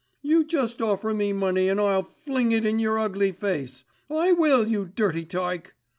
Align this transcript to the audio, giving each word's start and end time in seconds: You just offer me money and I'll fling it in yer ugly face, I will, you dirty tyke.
You 0.23 0.43
just 0.43 0.81
offer 0.81 1.13
me 1.13 1.31
money 1.31 1.69
and 1.69 1.79
I'll 1.79 2.01
fling 2.01 2.53
it 2.53 2.65
in 2.65 2.79
yer 2.79 2.97
ugly 2.97 3.31
face, 3.31 3.83
I 4.09 4.31
will, 4.31 4.67
you 4.67 4.85
dirty 4.85 5.25
tyke. 5.25 5.75